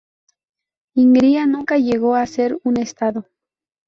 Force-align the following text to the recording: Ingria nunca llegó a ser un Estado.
Ingria 0.95 1.45
nunca 1.45 1.77
llegó 1.77 2.15
a 2.15 2.25
ser 2.25 2.59
un 2.63 2.77
Estado. 2.77 3.27